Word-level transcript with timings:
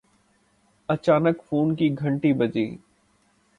اچانک 0.89 1.37
فون 1.45 1.75
کی 1.75 1.87
گھنٹی 1.99 2.31
بجی 2.33 2.67